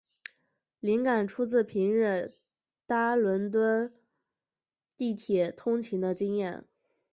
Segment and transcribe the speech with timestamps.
[0.79, 2.33] 灵感出自平日
[2.87, 3.93] 搭伦敦
[4.97, 6.65] 地铁通勤的经验。